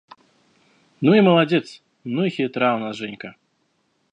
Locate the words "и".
1.13-1.21, 2.25-2.31